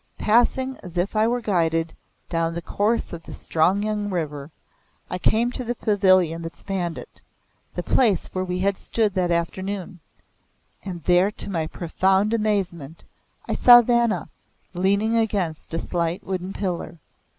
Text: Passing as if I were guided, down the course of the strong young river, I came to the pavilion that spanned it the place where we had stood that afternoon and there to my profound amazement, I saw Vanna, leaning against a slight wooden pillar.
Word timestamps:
Passing 0.17 0.77
as 0.77 0.97
if 0.97 1.15
I 1.15 1.27
were 1.27 1.41
guided, 1.41 1.93
down 2.27 2.55
the 2.55 2.61
course 2.63 3.13
of 3.13 3.21
the 3.21 3.33
strong 3.35 3.83
young 3.83 4.09
river, 4.09 4.49
I 5.11 5.19
came 5.19 5.51
to 5.51 5.63
the 5.63 5.75
pavilion 5.75 6.41
that 6.41 6.55
spanned 6.55 6.97
it 6.97 7.21
the 7.75 7.83
place 7.83 8.25
where 8.33 8.43
we 8.43 8.57
had 8.57 8.79
stood 8.79 9.13
that 9.13 9.29
afternoon 9.29 9.99
and 10.83 11.03
there 11.03 11.29
to 11.29 11.51
my 11.51 11.67
profound 11.67 12.33
amazement, 12.33 13.03
I 13.47 13.53
saw 13.53 13.83
Vanna, 13.83 14.27
leaning 14.73 15.15
against 15.17 15.71
a 15.75 15.77
slight 15.77 16.23
wooden 16.23 16.51
pillar. 16.53 16.97